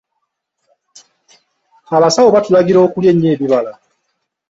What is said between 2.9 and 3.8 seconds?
ennyo ebibala.